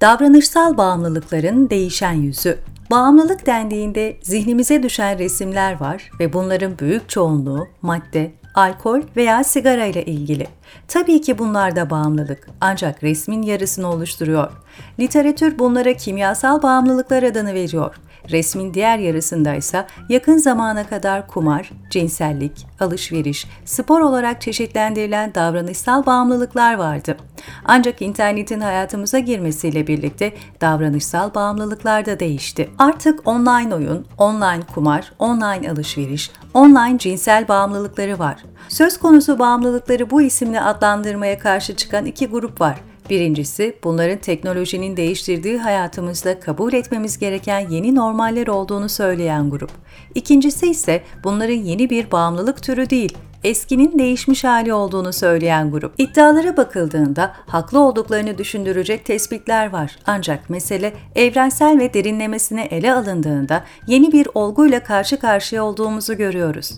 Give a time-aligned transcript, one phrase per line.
[0.00, 2.58] Davranışsal bağımlılıkların değişen yüzü.
[2.90, 10.04] Bağımlılık dendiğinde zihnimize düşen resimler var ve bunların büyük çoğunluğu madde, alkol veya sigara ile
[10.04, 10.46] ilgili.
[10.88, 14.52] Tabii ki bunlar da bağımlılık ancak resmin yarısını oluşturuyor.
[15.00, 17.94] Literatür bunlara kimyasal bağımlılıklar adını veriyor.
[18.30, 26.74] Resmin diğer yarısında ise yakın zamana kadar kumar, cinsellik, alışveriş, spor olarak çeşitlendirilen davranışsal bağımlılıklar
[26.74, 27.16] vardı.
[27.64, 32.70] Ancak internetin hayatımıza girmesiyle birlikte davranışsal bağımlılıklar da değişti.
[32.78, 38.44] Artık online oyun, online kumar, online alışveriş, online cinsel bağımlılıkları var.
[38.68, 42.80] Söz konusu bağımlılıkları bu isimle adlandırmaya karşı çıkan iki grup var.
[43.10, 49.70] Birincisi, bunların teknolojinin değiştirdiği hayatımızda kabul etmemiz gereken yeni normaller olduğunu söyleyen grup.
[50.14, 55.92] İkincisi ise bunların yeni bir bağımlılık türü değil, eskinin değişmiş hali olduğunu söyleyen grup.
[55.98, 59.98] İddialara bakıldığında haklı olduklarını düşündürecek tespitler var.
[60.06, 66.72] Ancak mesele evrensel ve derinlemesine ele alındığında yeni bir olguyla karşı karşıya olduğumuzu görüyoruz.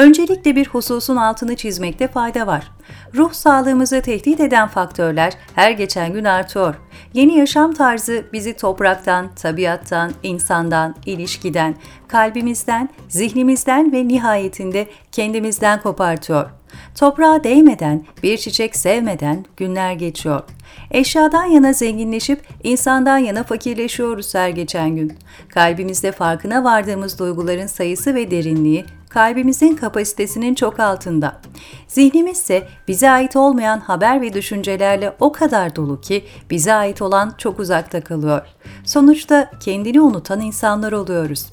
[0.00, 2.70] Öncelikle bir hususun altını çizmekte fayda var.
[3.14, 6.74] Ruh sağlığımızı tehdit eden faktörler her geçen gün artıyor.
[7.14, 11.74] Yeni yaşam tarzı bizi topraktan, tabiattan, insandan, ilişkiden,
[12.08, 16.50] kalbimizden, zihnimizden ve nihayetinde kendimizden kopartıyor.
[16.94, 20.42] Toprağa değmeden, bir çiçek sevmeden günler geçiyor.
[20.90, 25.12] Eşyadan yana zenginleşip insandan yana fakirleşiyoruz her geçen gün.
[25.48, 31.40] Kalbimizde farkına vardığımız duyguların sayısı ve derinliği kalbimizin kapasitesinin çok altında.
[31.88, 37.34] Zihnimiz ise bize ait olmayan haber ve düşüncelerle o kadar dolu ki bize ait olan
[37.38, 38.46] çok uzakta kalıyor.
[38.84, 41.46] Sonuçta kendini unutan insanlar oluyoruz.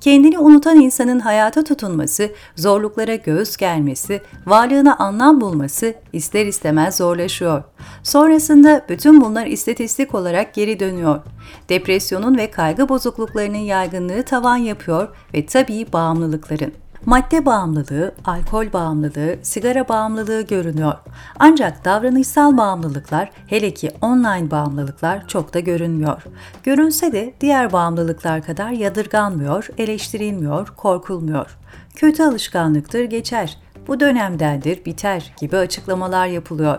[0.00, 7.62] Kendini unutan insanın hayata tutunması, zorluklara göğüs germesi, varlığına anlam bulması ister istemez zorlaşıyor.
[8.02, 11.20] Sonrasında bütün bunlar istatistik olarak geri dönüyor.
[11.68, 16.83] Depresyonun ve kaygı bozukluklarının yaygınlığı tavan yapıyor ve tabii bağımlılıkların.
[17.06, 20.94] Madde bağımlılığı, alkol bağımlılığı, sigara bağımlılığı görünüyor.
[21.38, 26.22] Ancak davranışsal bağımlılıklar, hele ki online bağımlılıklar çok da görünmüyor.
[26.62, 31.58] Görünse de diğer bağımlılıklar kadar yadırganmıyor, eleştirilmiyor, korkulmuyor.
[31.94, 36.78] Kötü alışkanlıktır geçer, bu dönemdendir, biter gibi açıklamalar yapılıyor.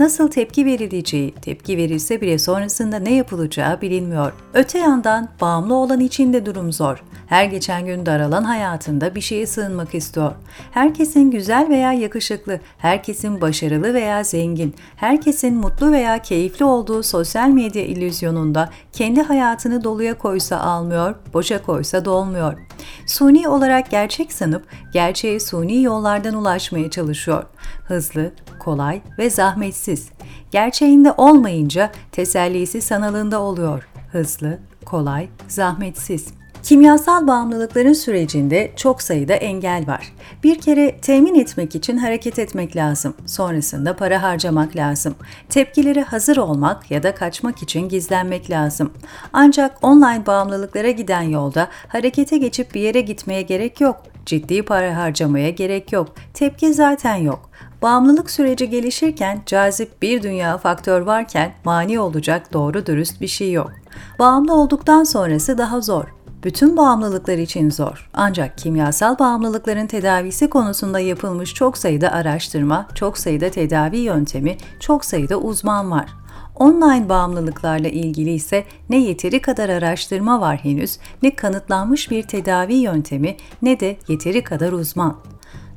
[0.00, 4.32] Nasıl tepki verileceği, tepki verilse bile sonrasında ne yapılacağı bilinmiyor.
[4.54, 7.02] Öte yandan bağımlı olan için de durum zor.
[7.34, 10.32] Her geçen gün daralan hayatında bir şeye sığınmak istiyor.
[10.70, 17.84] Herkesin güzel veya yakışıklı, herkesin başarılı veya zengin, herkesin mutlu veya keyifli olduğu sosyal medya
[17.84, 22.58] illüzyonunda kendi hayatını doluya koysa almıyor, boşa koysa dolmuyor.
[23.06, 27.44] Suni olarak gerçek sanıp gerçeğe suni yollardan ulaşmaya çalışıyor.
[27.86, 30.08] Hızlı, kolay ve zahmetsiz.
[30.50, 33.88] Gerçeğinde olmayınca tesellisi sanalında oluyor.
[34.12, 36.43] Hızlı, kolay, zahmetsiz.
[36.64, 40.12] Kimyasal bağımlılıkların sürecinde çok sayıda engel var.
[40.44, 43.14] Bir kere temin etmek için hareket etmek lazım.
[43.26, 45.14] Sonrasında para harcamak lazım.
[45.48, 48.92] Tepkileri hazır olmak ya da kaçmak için gizlenmek lazım.
[49.32, 54.02] Ancak online bağımlılıklara giden yolda harekete geçip bir yere gitmeye gerek yok.
[54.26, 56.08] Ciddi para harcamaya gerek yok.
[56.34, 57.50] Tepki zaten yok.
[57.82, 63.72] Bağımlılık süreci gelişirken cazip bir dünya faktör varken mani olacak doğru dürüst bir şey yok.
[64.18, 68.10] Bağımlı olduktan sonrası daha zor bütün bağımlılıklar için zor.
[68.14, 75.36] Ancak kimyasal bağımlılıkların tedavisi konusunda yapılmış çok sayıda araştırma, çok sayıda tedavi yöntemi, çok sayıda
[75.36, 76.06] uzman var.
[76.54, 83.36] Online bağımlılıklarla ilgili ise ne yeteri kadar araştırma var henüz, ne kanıtlanmış bir tedavi yöntemi,
[83.62, 85.16] ne de yeteri kadar uzman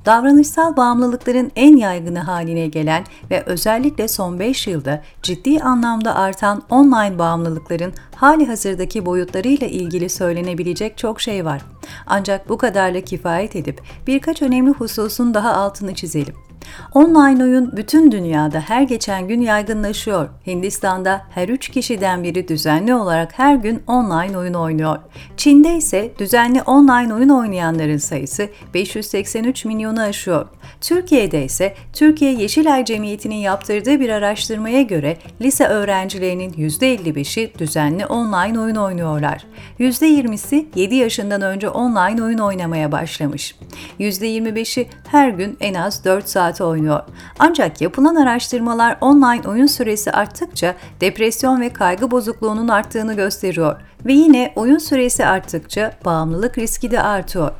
[0.08, 7.20] davranışsal bağımlılıkların en yaygını haline gelen ve özellikle son 5 yılda ciddi anlamda artan online
[7.20, 11.62] bağımlılıkların hali hazırdaki boyutlarıyla ilgili söylenebilecek çok şey var.
[12.08, 16.47] Ancak bu kadarla kifayet edip birkaç önemli hususun daha altını çizelim.
[16.94, 20.30] Online oyun bütün dünyada her geçen gün yaygınlaşıyor.
[20.48, 24.98] Hindistan'da her 3 kişiden biri düzenli olarak her gün online oyun oynuyor.
[25.38, 30.48] Çin'de ise düzenli online oyun oynayanların sayısı 583 milyonu aşıyor.
[30.82, 38.76] Türkiye'de ise Türkiye Yeşilay Cemiyeti'nin yaptırdığı bir araştırmaya göre lise öğrencilerinin %55'i düzenli online oyun
[38.76, 39.46] oynuyorlar.
[39.80, 43.56] %20'si 7 yaşından önce online oyun oynamaya başlamış.
[44.00, 47.00] %25'i her gün en az 4 saat oynuyor.
[47.40, 54.54] Ancak yapılan araştırmalar online oyun süresi arttıkça depresyon ve kaygı bozukluğunun arttığını gösteriyor ve yine
[54.56, 57.52] oyun süresi arttıkça bağımlılık riski de artıyor.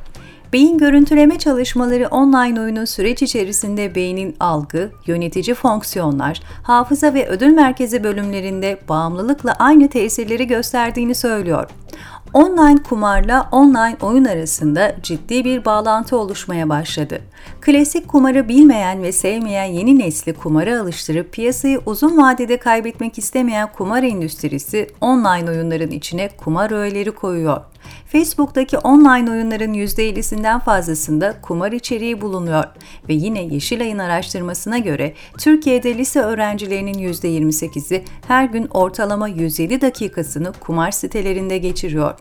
[0.52, 8.04] Beyin görüntüleme çalışmaları online oyunun süreç içerisinde beynin algı, yönetici fonksiyonlar, hafıza ve ödül merkezi
[8.04, 11.70] bölümlerinde bağımlılıkla aynı tesirleri gösterdiğini söylüyor.
[12.32, 17.20] Online kumarla online oyun arasında ciddi bir bağlantı oluşmaya başladı.
[17.60, 24.02] Klasik kumarı bilmeyen ve sevmeyen yeni nesli kumara alıştırıp piyasayı uzun vadede kaybetmek istemeyen kumar
[24.02, 27.60] endüstrisi online oyunların içine kumar öğeleri koyuyor.
[28.06, 32.64] Facebook'taki online oyunların %50'sinden fazlasında kumar içeriği bulunuyor
[33.08, 40.90] ve yine Yeşilay'ın araştırmasına göre Türkiye'de lise öğrencilerinin %28'i her gün ortalama 107 dakikasını kumar
[40.90, 42.14] sitelerinde geçiriyor.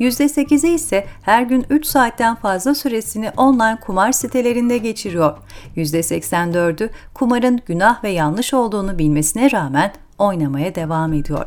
[0.00, 5.38] %8'i ise her gün 3 saatten fazla süresini online kumar sitelerinde geçiriyor.
[5.76, 11.46] %84'ü kumarın günah ve yanlış olduğunu bilmesine rağmen oynamaya devam ediyor.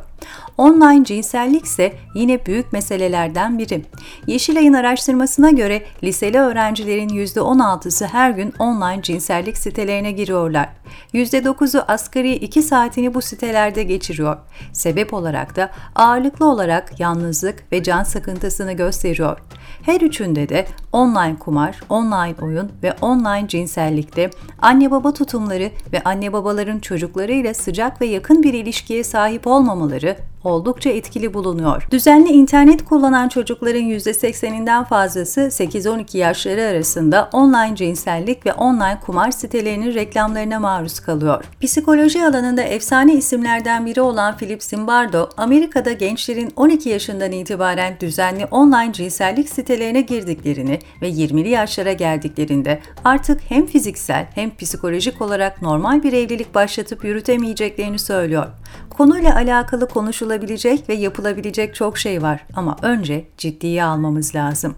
[0.58, 3.86] Online cinsellik ise yine büyük meselelerden biri.
[4.28, 10.70] Yeşilay'ın araştırmasına göre liseli öğrencilerin %16'sı her gün online cinsellik sitelerine giriyorlar.
[11.14, 14.38] %9'u asgari 2 saatini bu sitelerde geçiriyor.
[14.74, 19.40] Sebep olarak da ağırlıklı olarak yalnızlık ve can sıkıntısını gösteriyor.
[19.82, 24.30] Her üçünde de online kumar, online oyun ve online cinsellikte
[24.62, 30.13] anne baba tutumları ve anne babaların çocuklarıyla sıcak ve yakın bir ilişkiye sahip olmamaları
[30.44, 31.88] oldukça etkili bulunuyor.
[31.92, 39.94] Düzenli internet kullanan çocukların %80'inden fazlası 8-12 yaşları arasında online cinsellik ve online kumar sitelerinin
[39.94, 41.44] reklamlarına maruz kalıyor.
[41.62, 48.94] Psikoloji alanında efsane isimlerden biri olan Philip Zimbardo, Amerika'da gençlerin 12 yaşından itibaren düzenli online
[48.94, 56.14] cinsellik sitelerine girdiklerini ve 20'li yaşlara geldiklerinde artık hem fiziksel hem psikolojik olarak normal bir
[56.14, 58.48] evlilik başlatıp yürütemeyeceklerini söylüyor.
[58.90, 59.88] Konuyla alakalı
[60.34, 64.76] konuşulabilecek ve yapılabilecek çok şey var ama önce ciddiye almamız lazım.